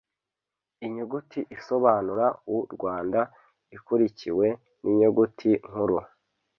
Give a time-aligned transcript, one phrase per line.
[0.85, 3.21] Inyuguti isobanura uRwanda
[3.75, 4.47] ikurikiwe
[4.83, 5.97] ninyuguti nkuru